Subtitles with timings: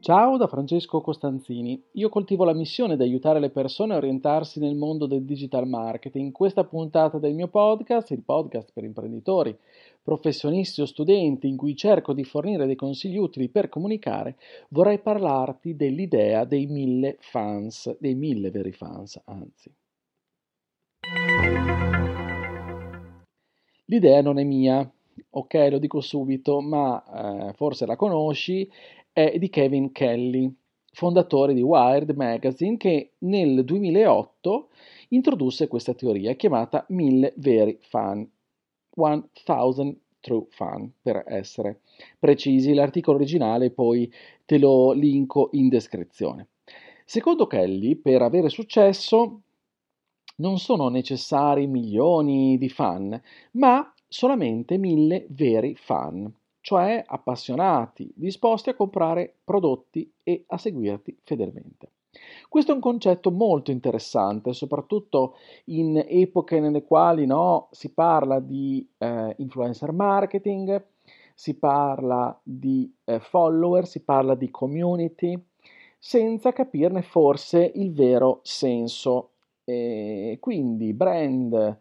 [0.00, 1.82] Ciao da Francesco Costanzini.
[1.94, 6.26] Io coltivo la missione di aiutare le persone a orientarsi nel mondo del digital marketing.
[6.26, 9.58] In questa puntata del mio podcast, il podcast per imprenditori,
[10.00, 14.36] professionisti o studenti in cui cerco di fornire dei consigli utili per comunicare,
[14.68, 19.74] vorrei parlarti dell'idea dei mille fans, dei mille veri fans, anzi.
[23.86, 24.88] L'idea non è mia,
[25.30, 28.70] ok, lo dico subito, ma eh, forse la conosci
[29.18, 30.48] è di Kevin Kelly,
[30.92, 34.68] fondatore di Wired Magazine, che nel 2008
[35.08, 38.30] introdusse questa teoria chiamata mille veri fan,
[38.94, 41.80] 1000 true fan per essere
[42.16, 42.72] precisi.
[42.74, 44.08] L'articolo originale poi
[44.44, 46.50] te lo linko in descrizione.
[47.04, 49.40] Secondo Kelly, per avere successo
[50.36, 53.20] non sono necessari milioni di fan,
[53.52, 61.90] ma solamente mille veri fan cioè appassionati, disposti a comprare prodotti e a seguirti fedelmente.
[62.48, 65.36] Questo è un concetto molto interessante, soprattutto
[65.66, 70.84] in epoche nelle quali no, si parla di eh, influencer marketing,
[71.34, 75.40] si parla di eh, follower, si parla di community,
[75.98, 79.32] senza capirne forse il vero senso.
[79.64, 81.78] E quindi brand,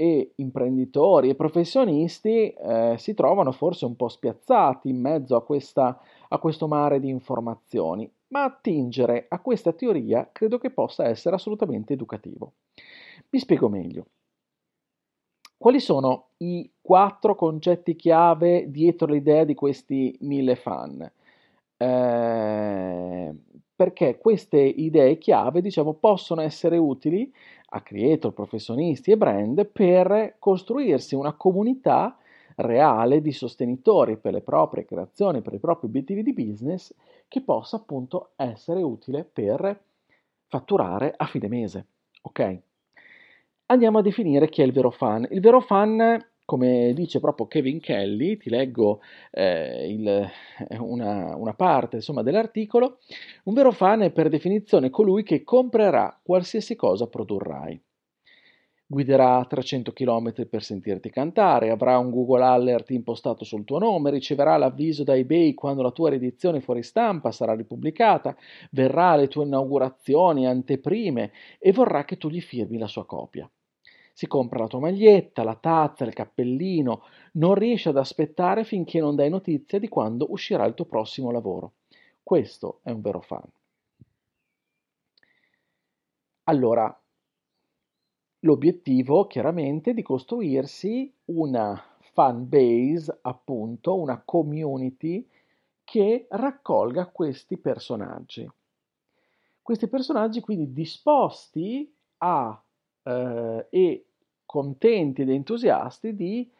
[0.00, 6.00] e imprenditori e professionisti eh, si trovano forse un po' spiazzati in mezzo a, questa,
[6.28, 11.94] a questo mare di informazioni, ma attingere a questa teoria credo che possa essere assolutamente
[11.94, 12.52] educativo.
[13.28, 14.06] Vi spiego meglio.
[15.56, 21.10] Quali sono i quattro concetti chiave dietro l'idea di questi mille fan?
[21.76, 23.34] Eh,
[23.74, 27.32] perché queste idee chiave, diciamo, possono essere utili
[27.70, 32.16] a creator, professionisti e brand per costruirsi una comunità
[32.56, 36.92] reale di sostenitori per le proprie creazioni, per i propri obiettivi di business,
[37.28, 39.80] che possa appunto essere utile per
[40.46, 41.86] fatturare a fine mese.
[42.22, 42.58] Ok?
[43.66, 45.26] Andiamo a definire chi è il vero fan.
[45.30, 50.26] Il vero fan come dice proprio Kevin Kelly, ti leggo eh, il,
[50.80, 53.00] una, una, parte insomma, dell'articolo,
[53.44, 57.78] un vero fan è per definizione colui che comprerà qualsiasi cosa produrrai.
[58.86, 64.56] Guiderà 300 km per sentirti cantare, avrà un Google Alert impostato sul tuo nome, riceverà
[64.56, 68.34] l'avviso da eBay quando la tua riedizione fuori stampa sarà ripubblicata,
[68.70, 73.46] verrà alle tue inaugurazioni, anteprime e vorrà che tu gli firmi la sua copia
[74.18, 79.14] si compra la tua maglietta, la tazza, il cappellino, non riesce ad aspettare finché non
[79.14, 81.74] dai notizia di quando uscirà il tuo prossimo lavoro.
[82.20, 83.48] Questo è un vero fan.
[86.42, 87.00] Allora,
[88.40, 91.80] l'obiettivo chiaramente è di costruirsi una
[92.12, 95.24] fan base, appunto, una community
[95.84, 98.50] che raccolga questi personaggi.
[99.62, 102.60] Questi personaggi quindi disposti a
[103.08, 104.07] eh, e
[104.48, 106.50] contenti ed entusiasti di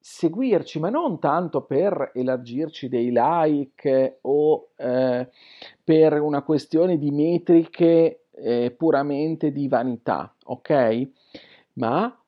[0.00, 5.28] seguirci, ma non tanto per elargirci dei like o eh,
[5.84, 11.08] per una questione di metriche eh, puramente di vanità, ok?
[11.74, 12.18] Ma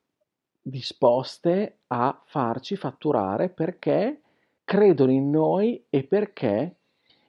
[0.61, 4.21] disposte a farci fatturare perché
[4.65, 6.77] credono in noi e perché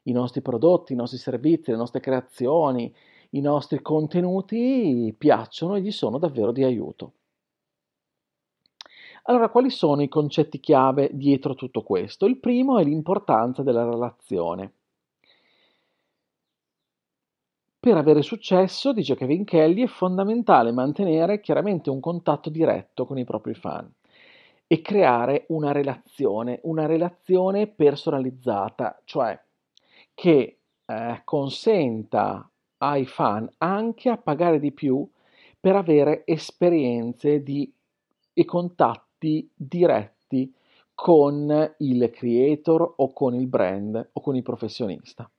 [0.03, 2.94] i nostri prodotti, i nostri servizi, le nostre creazioni,
[3.31, 7.13] i nostri contenuti piacciono e gli sono davvero di aiuto.
[9.29, 12.25] Allora, quali sono i concetti chiave dietro tutto questo?
[12.25, 14.73] Il primo è l'importanza della relazione.
[17.79, 23.24] Per avere successo, dice Kevin Kelly, è fondamentale mantenere chiaramente un contatto diretto con i
[23.24, 23.88] propri fan
[24.65, 29.39] e creare una relazione, una relazione personalizzata, cioè
[30.15, 35.07] che eh, consenta ai fan anche a pagare di più
[35.59, 37.71] per avere esperienze di,
[38.33, 40.54] e contatti contatti diretti
[40.95, 45.30] con il creator o con il brand o con il professionista.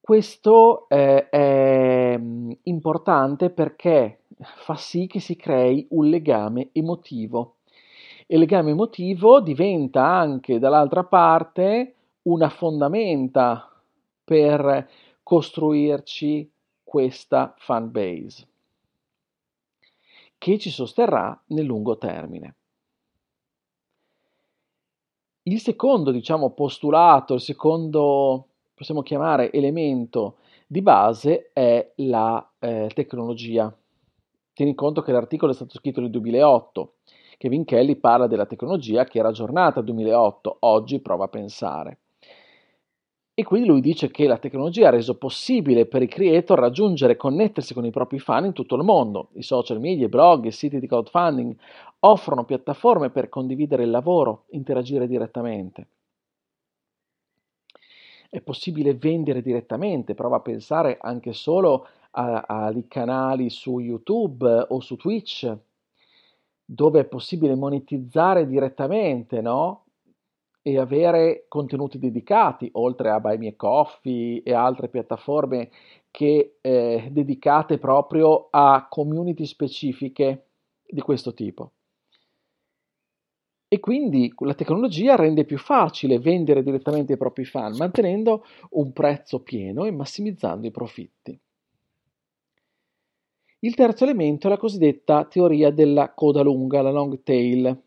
[0.00, 7.56] Questo eh, è mm, importante perché fa sì che si crei un legame emotivo.
[8.26, 13.70] Il legame emotivo diventa anche dall'altra parte una fondamenta
[14.24, 14.88] per
[15.22, 16.50] costruirci
[16.82, 18.51] questa fan base.
[20.42, 22.56] Che ci sosterrà nel lungo termine.
[25.44, 33.72] Il secondo, diciamo, postulato, il secondo, possiamo chiamare elemento di base è la eh, tecnologia.
[34.52, 36.94] Tieni conto che l'articolo è stato scritto nel 2008.
[37.38, 41.98] Kevin Kelly parla della tecnologia che era aggiornata nel 2008, oggi prova a pensare.
[43.34, 47.16] E quindi lui dice che la tecnologia ha reso possibile per i creator raggiungere e
[47.16, 49.30] connettersi con i propri fan in tutto il mondo.
[49.32, 51.56] I social media, i blog, i siti di crowdfunding
[52.00, 55.86] offrono piattaforme per condividere il lavoro, interagire direttamente.
[58.28, 64.96] È possibile vendere direttamente, prova a pensare anche solo ai canali su YouTube o su
[64.96, 65.54] Twitch,
[66.64, 69.84] dove è possibile monetizzare direttamente, no?
[70.62, 75.70] E avere contenuti dedicati, oltre a Buy Me Coffee e altre piattaforme
[76.10, 80.46] che eh, dedicate proprio a community specifiche
[80.86, 81.72] di questo tipo.
[83.66, 89.40] E quindi la tecnologia rende più facile vendere direttamente ai propri fan, mantenendo un prezzo
[89.40, 91.40] pieno e massimizzando i profitti.
[93.60, 97.82] Il terzo elemento è la cosiddetta teoria della coda lunga, la long tail,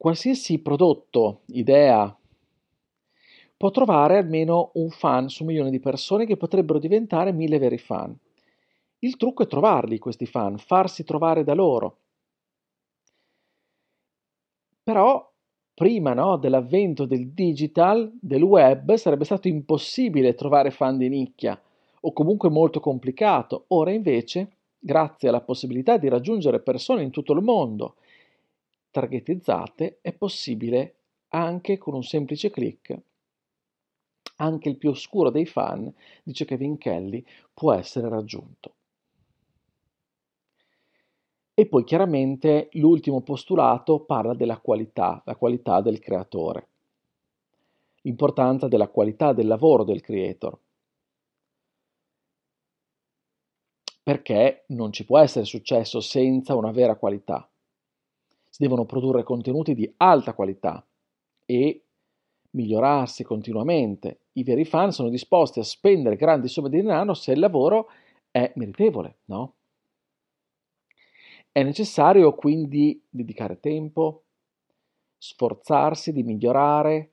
[0.00, 2.18] Qualsiasi prodotto, idea,
[3.54, 7.76] può trovare almeno un fan su un milione di persone che potrebbero diventare mille veri
[7.76, 8.16] fan.
[9.00, 11.98] Il trucco è trovarli questi fan, farsi trovare da loro.
[14.82, 15.30] Però
[15.74, 21.60] prima no, dell'avvento del digital, del web, sarebbe stato impossibile trovare fan di nicchia
[22.00, 23.66] o comunque molto complicato.
[23.68, 27.96] Ora invece, grazie alla possibilità di raggiungere persone in tutto il mondo
[28.90, 30.96] targetizzate è possibile
[31.28, 32.98] anche con un semplice clic.
[34.36, 35.92] Anche il più oscuro dei fan,
[36.22, 38.74] dice Kevin Kelly, può essere raggiunto.
[41.52, 46.68] E poi chiaramente l'ultimo postulato parla della qualità, la qualità del creatore,
[48.00, 50.58] l'importanza della qualità del lavoro del creator.
[54.02, 57.46] Perché non ci può essere successo senza una vera qualità
[58.60, 60.86] si devono produrre contenuti di alta qualità
[61.46, 61.86] e
[62.50, 64.24] migliorarsi continuamente.
[64.32, 67.88] I veri fan sono disposti a spendere grandi somme di denaro se il lavoro
[68.30, 69.54] è meritevole, no?
[71.50, 74.24] È necessario quindi dedicare tempo,
[75.16, 77.12] sforzarsi di migliorare,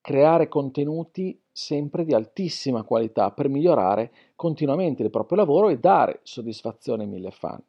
[0.00, 7.04] creare contenuti sempre di altissima qualità per migliorare continuamente il proprio lavoro e dare soddisfazione
[7.04, 7.62] ai mille fan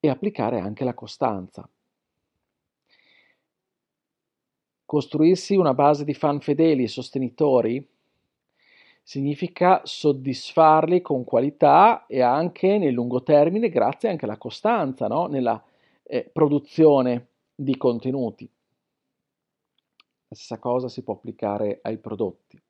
[0.00, 1.68] e applicare anche la costanza.
[4.84, 7.86] Costruirsi una base di fan fedeli e sostenitori
[9.02, 15.26] significa soddisfarli con qualità e anche nel lungo termine grazie anche alla costanza no?
[15.26, 15.62] nella
[16.02, 18.48] eh, produzione di contenuti.
[20.28, 22.60] La stessa cosa si può applicare ai prodotti,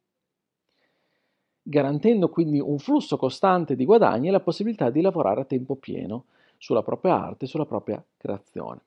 [1.60, 6.26] garantendo quindi un flusso costante di guadagni e la possibilità di lavorare a tempo pieno
[6.58, 8.81] sulla propria arte, sulla propria creazione.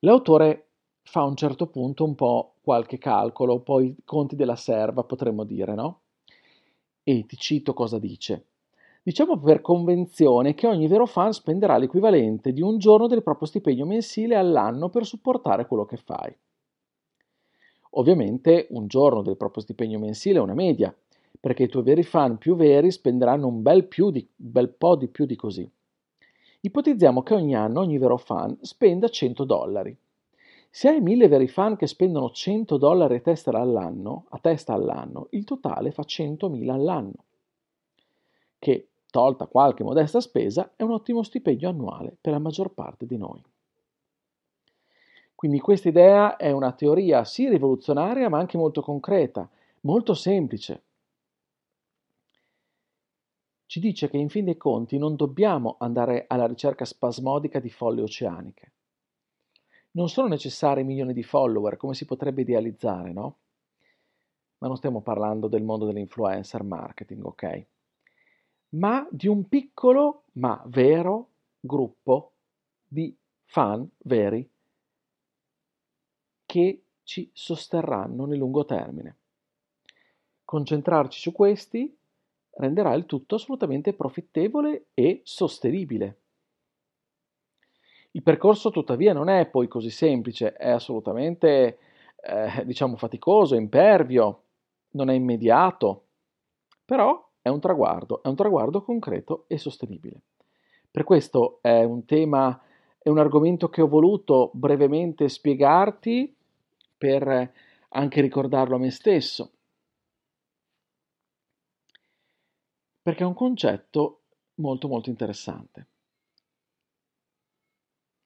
[0.00, 0.68] L'autore
[1.02, 5.04] fa a un certo punto un po' qualche calcolo, un po' i conti della serva,
[5.04, 6.00] potremmo dire, no?
[7.02, 8.46] E ti cito cosa dice.
[9.02, 13.84] Diciamo per convenzione che ogni vero fan spenderà l'equivalente di un giorno del proprio stipendio
[13.84, 16.34] mensile all'anno per supportare quello che fai.
[17.94, 20.94] Ovviamente un giorno del proprio stipendio mensile è una media,
[21.40, 25.26] perché i tuoi veri fan più veri spenderanno un bel, di, bel po' di più
[25.26, 25.70] di così.
[26.60, 29.96] Ipotizziamo che ogni anno ogni vero fan spenda 100 dollari.
[30.70, 35.26] Se hai 1000 veri fan che spendono 100 dollari a testa all'anno, a testa all'anno
[35.30, 37.24] il totale fa 100.000 all'anno,
[38.58, 43.16] che, tolta qualche modesta spesa, è un ottimo stipendio annuale per la maggior parte di
[43.16, 43.42] noi.
[45.34, 50.82] Quindi questa idea è una teoria sì rivoluzionaria ma anche molto concreta, molto semplice,
[53.72, 58.02] ci dice che in fin dei conti non dobbiamo andare alla ricerca spasmodica di folle
[58.02, 58.72] oceaniche.
[59.92, 63.38] Non sono necessari milioni di follower come si potrebbe idealizzare, no?
[64.58, 67.66] Ma non stiamo parlando del mondo dell'influencer marketing, ok?
[68.74, 72.32] Ma di un piccolo ma vero gruppo
[72.86, 74.46] di fan veri
[76.44, 79.16] che ci sosterranno nel lungo termine.
[80.44, 81.96] Concentrarci su questi
[82.54, 86.18] renderà il tutto assolutamente profittevole e sostenibile.
[88.12, 91.78] Il percorso tuttavia non è poi così semplice, è assolutamente
[92.16, 94.42] eh, diciamo faticoso, impervio,
[94.90, 96.04] non è immediato,
[96.84, 100.20] però è un traguardo, è un traguardo concreto e sostenibile.
[100.90, 102.60] Per questo è un tema,
[102.98, 106.36] è un argomento che ho voluto brevemente spiegarti
[106.98, 107.52] per
[107.88, 109.52] anche ricordarlo a me stesso,
[113.02, 114.20] perché è un concetto
[114.56, 115.86] molto molto interessante.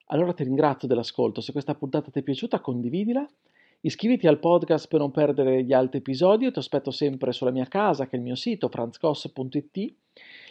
[0.09, 3.27] Allora ti ringrazio dell'ascolto, se questa puntata ti è piaciuta condividila,
[3.81, 8.05] iscriviti al podcast per non perdere gli altri episodi, ti aspetto sempre sulla mia casa
[8.05, 9.95] che è il mio sito franzcos.it,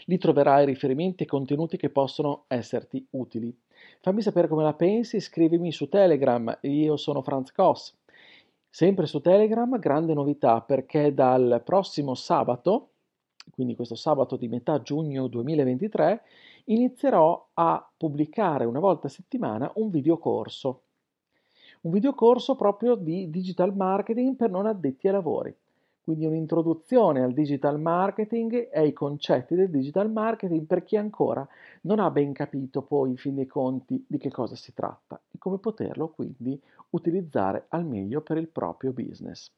[0.05, 3.57] lì troverai riferimenti e contenuti che possono esserti utili.
[4.01, 7.95] Fammi sapere come la pensi, scrivimi su Telegram, io sono Franz Koss.
[8.69, 12.91] Sempre su Telegram, grande novità perché dal prossimo sabato,
[13.51, 16.23] quindi questo sabato di metà giugno 2023,
[16.65, 20.83] inizierò a pubblicare una volta a settimana un videocorso.
[21.83, 25.55] Un videocorso proprio di digital marketing per non addetti ai lavori.
[26.03, 31.47] Quindi un'introduzione al digital marketing e ai concetti del digital marketing per chi ancora
[31.83, 35.39] non ha ben capito poi in fin dei conti di che cosa si tratta e
[35.39, 36.61] come poterlo quindi
[36.91, 39.51] utilizzare al meglio per il proprio business.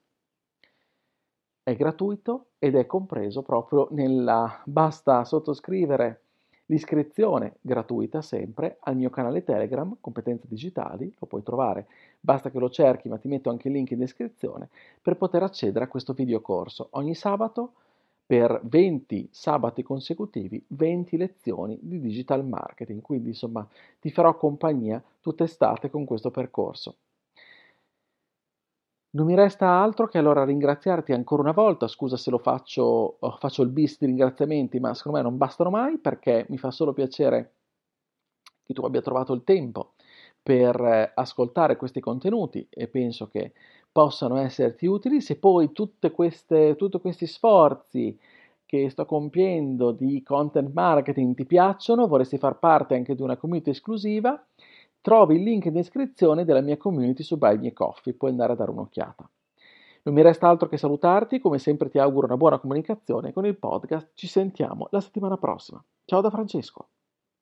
[1.69, 6.23] È gratuito ed è compreso proprio nella basta sottoscrivere
[6.65, 11.87] l'iscrizione gratuita sempre al mio canale Telegram Competenze Digitali, lo puoi trovare,
[12.21, 14.71] basta che lo cerchi, ma ti metto anche il link in descrizione
[15.03, 16.89] per poter accedere a questo videocorso.
[16.93, 17.73] Ogni sabato
[18.25, 23.69] per 20 sabati consecutivi, 20 lezioni di digital marketing, quindi insomma
[24.01, 26.97] ti farò compagnia tutta estate con questo percorso.
[29.11, 33.37] Non mi resta altro che allora ringraziarti ancora una volta, scusa se lo faccio, oh,
[33.39, 36.93] faccio il bis di ringraziamenti, ma secondo me non bastano mai perché mi fa solo
[36.93, 37.53] piacere
[38.63, 39.95] che tu abbia trovato il tempo
[40.43, 43.53] per eh, ascoltare questi contenuti e penso che
[43.91, 45.23] possano esserti utili.
[45.23, 45.71] Se poi
[46.13, 48.19] queste, tutti questi sforzi
[48.67, 53.71] che sto compiendo di content marketing ti piacciono, vorresti far parte anche di una community
[53.71, 54.47] esclusiva,
[55.01, 58.57] Trovi il link in descrizione della mia community su Buy Me Coffee, puoi andare a
[58.57, 59.31] dare un'occhiata.
[60.03, 63.57] Non mi resta altro che salutarti, come sempre ti auguro una buona comunicazione con il
[63.57, 65.83] podcast, ci sentiamo la settimana prossima.
[66.05, 66.89] Ciao da Francesco.